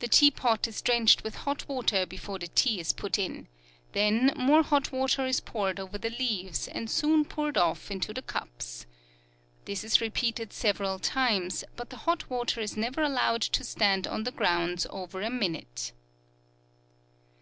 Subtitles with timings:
[0.00, 3.48] The tea pot is drenched with hot water before the tea is put in;
[3.92, 8.20] then more hot water is poured over the leaves, and soon poured off into the
[8.20, 8.84] cups.
[9.64, 14.24] This is repeated several times, but the hot water is never allowed to stand on
[14.24, 15.92] the grounds over a minute.